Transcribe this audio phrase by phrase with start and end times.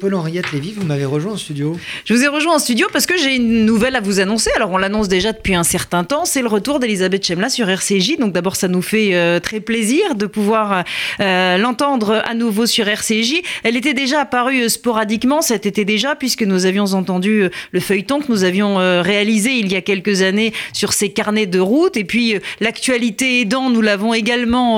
[0.00, 1.76] Paul-Henriette Lévy, vous m'avez rejoint en studio.
[2.04, 4.48] Je vous ai rejoint en studio parce que j'ai une nouvelle à vous annoncer.
[4.54, 6.24] Alors, on l'annonce déjà depuis un certain temps.
[6.24, 8.16] C'est le retour d'Elisabeth Chemla sur RCJ.
[8.16, 10.84] Donc, d'abord, ça nous fait euh, très plaisir de pouvoir
[11.18, 13.42] euh, l'entendre à nouveau sur RCJ.
[13.64, 18.20] Elle était déjà apparue euh, sporadiquement cet été déjà, puisque nous avions entendu le feuilleton
[18.20, 21.96] que nous avions réalisé il y a quelques années sur ces carnets de route.
[21.96, 24.76] Et puis, l'actualité aidant, nous l'avons également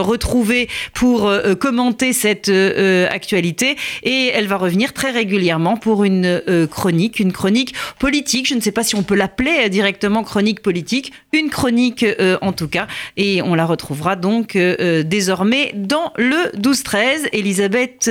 [0.00, 1.28] retrouvée pour
[1.58, 3.74] commenter cette actualité.
[4.04, 8.46] Et elle va revenir très régulièrement pour une euh, chronique, une chronique politique.
[8.46, 12.38] Je ne sais pas si on peut l'appeler euh, directement chronique politique, une chronique euh,
[12.42, 12.86] en tout cas.
[13.16, 17.28] Et on la retrouvera donc désormais dans le 12-13.
[17.32, 18.10] Elisabeth,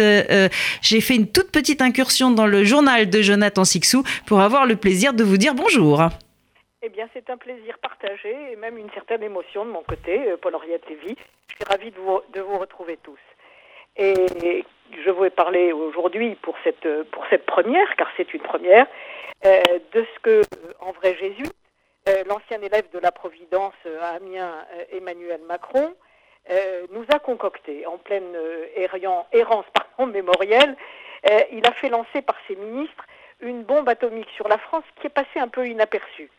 [0.81, 4.75] j'ai fait une toute petite incursion dans le journal de Jonathan Sixou pour avoir le
[4.75, 6.03] plaisir de vous dire bonjour.
[6.81, 10.87] Eh bien, c'est un plaisir partagé et même une certaine émotion de mon côté, Paul-Henriette
[10.89, 11.15] Lévy.
[11.49, 13.19] Je suis ravie de vous, de vous retrouver tous.
[13.97, 14.65] Et
[15.05, 18.87] je voulais parler aujourd'hui pour cette, pour cette première, car c'est une première,
[19.45, 21.49] euh, de ce que, euh, en vrai Jésus,
[22.09, 25.93] euh, l'ancien élève de la Providence à Amiens, Emmanuel Macron,
[26.91, 28.35] nous a concocté en pleine
[29.31, 29.65] errance
[29.99, 30.75] mémorielle.
[31.51, 33.05] il a fait lancer par ses ministres
[33.39, 36.31] une bombe atomique sur la France qui est passée un peu inaperçue.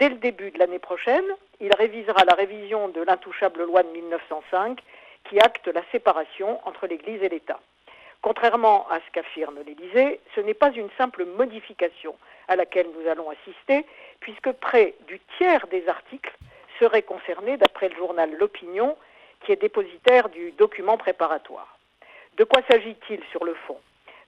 [0.00, 1.24] Dès le début de l'année prochaine,
[1.60, 4.80] il révisera la révision de l'intouchable loi de 1905
[5.28, 7.60] qui acte la séparation entre l'Église et l'État.
[8.22, 12.16] Contrairement à ce qu'affirme l'Élysée, ce n'est pas une simple modification
[12.48, 13.86] à laquelle nous allons assister,
[14.20, 16.34] puisque près du tiers des articles
[16.78, 18.96] seraient concernés d'après le journal L'Opinion,
[19.44, 21.78] qui est dépositaire du document préparatoire.
[22.36, 23.78] De quoi s'agit-il sur le fond?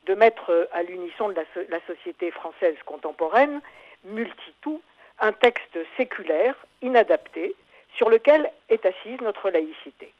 [0.06, 1.34] De mettre à l'unisson de
[1.68, 3.60] la, société française contemporaine,
[4.04, 4.80] multitout,
[5.18, 7.54] un texte séculaire, inadapté,
[7.96, 10.12] sur lequel est assise notre laïcité.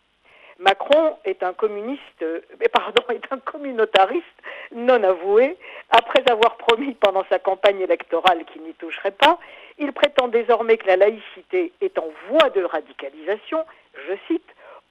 [0.59, 2.41] Macron est un communiste, euh,
[2.73, 4.25] pardon, est un communautariste
[4.73, 5.57] non avoué.
[5.91, 9.39] Après avoir promis pendant sa campagne électorale qu'il n'y toucherait pas,
[9.79, 13.65] il prétend désormais que la laïcité est en voie de radicalisation,
[14.09, 14.49] je cite,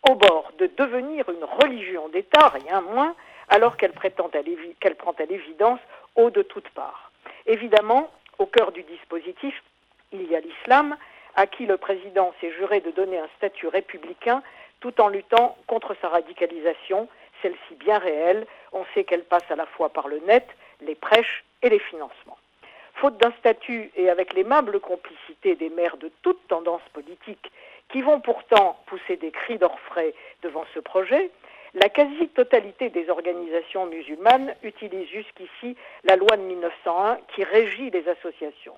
[0.09, 3.15] au bord de devenir une religion d'État, rien moins,
[3.49, 5.79] alors qu'elle prend à l'évidence
[6.15, 7.11] haut de toutes parts.
[7.45, 9.61] Évidemment, au cœur du dispositif,
[10.11, 10.95] il y a l'islam,
[11.37, 14.41] à qui le président s'est juré de donner un statut républicain
[14.81, 17.07] tout en luttant contre sa radicalisation,
[17.41, 18.45] celle-ci bien réelle.
[18.73, 20.45] On sait qu'elle passe à la fois par le net,
[20.81, 22.37] les prêches et les financements.
[22.95, 27.51] Faute d'un statut et avec l'aimable complicité des maires de toute tendance politique,
[27.89, 31.29] qui vont pourtant pousser des cris d'orfraie devant ce projet,
[31.75, 38.75] la quasi-totalité des organisations musulmanes utilisent jusqu'ici la loi de 1901 qui régit les associations.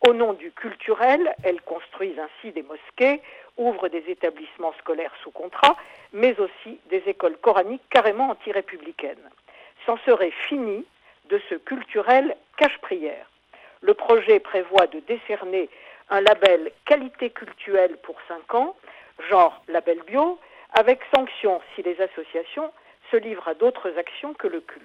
[0.00, 3.22] Au nom du culturel, elles construisent ainsi des mosquées,
[3.56, 5.76] ouvrent des établissements scolaires sous contrat,
[6.12, 9.30] mais aussi des écoles coraniques carrément anti-républicaines.
[9.86, 10.84] C'en serait fini
[11.28, 13.26] de ce culturel cache-prière.
[13.80, 15.68] Le projet prévoit de décerner
[16.10, 18.76] un label qualité culturelle pour 5 ans,
[19.28, 20.38] genre label bio,
[20.72, 22.72] avec sanction si les associations
[23.10, 24.84] se livrent à d'autres actions que le culte.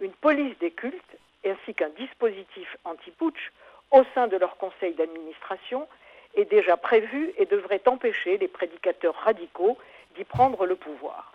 [0.00, 3.52] Une police des cultes ainsi qu'un dispositif anti-putsch
[3.90, 5.86] au sein de leur conseil d'administration
[6.34, 9.78] est déjà prévu et devrait empêcher les prédicateurs radicaux
[10.16, 11.32] d'y prendre le pouvoir.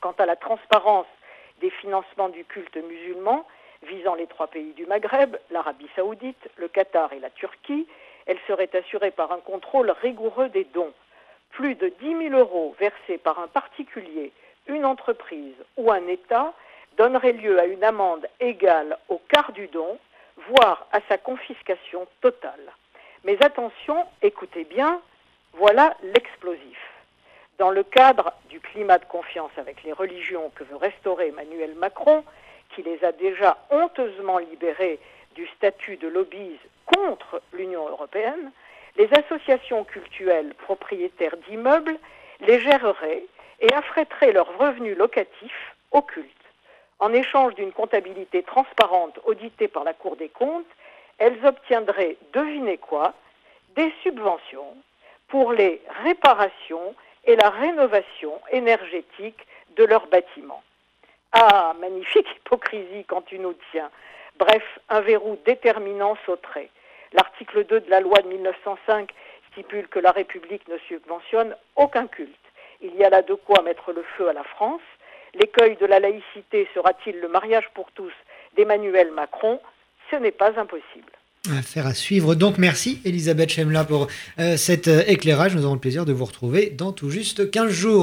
[0.00, 1.06] Quant à la transparence
[1.60, 3.46] des financements du culte musulman
[3.82, 7.86] visant les trois pays du Maghreb, l'Arabie saoudite, le Qatar et la Turquie,
[8.26, 10.92] elle serait assurée par un contrôle rigoureux des dons.
[11.50, 14.32] Plus de 10 000 euros versés par un particulier,
[14.66, 16.52] une entreprise ou un État
[16.96, 19.98] donneraient lieu à une amende égale au quart du don
[20.48, 22.72] voire à sa confiscation totale.
[23.24, 25.00] Mais attention, écoutez bien,
[25.54, 26.78] voilà l'explosif.
[27.58, 32.24] Dans le cadre du climat de confiance avec les religions que veut restaurer Emmanuel Macron,
[32.74, 35.00] qui les a déjà honteusement libérés
[35.34, 38.52] du statut de lobbyiste contre l'Union européenne,
[38.96, 41.98] les associations cultuelles propriétaires d'immeubles
[42.40, 43.24] les géreraient
[43.60, 46.37] et affrèteraient leurs revenus locatifs au culte.
[47.00, 50.66] En échange d'une comptabilité transparente auditée par la Cour des comptes,
[51.18, 53.14] elles obtiendraient, devinez quoi,
[53.76, 54.76] des subventions
[55.28, 59.46] pour les réparations et la rénovation énergétique
[59.76, 60.62] de leurs bâtiments.
[61.32, 63.90] Ah, magnifique hypocrisie quand tu nous tiens.
[64.38, 66.70] Bref, un verrou déterminant sauterait.
[67.12, 69.12] L'article 2 de la loi de 1905
[69.52, 72.34] stipule que la République ne subventionne aucun culte.
[72.80, 74.80] Il y a là de quoi mettre le feu à la France
[75.34, 78.12] L'écueil de la laïcité sera-t-il le mariage pour tous
[78.56, 79.60] d'Emmanuel Macron?
[80.10, 81.12] Ce n'est pas impossible.
[81.56, 82.34] Affaire à suivre.
[82.34, 84.08] Donc merci Elisabeth Chemla pour
[84.38, 85.54] euh, cet euh, éclairage.
[85.54, 87.96] Nous aurons le plaisir de vous retrouver dans tout juste 15 jours.